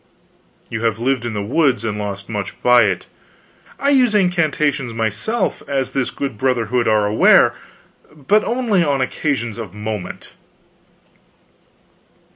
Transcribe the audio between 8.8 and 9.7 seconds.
on occasions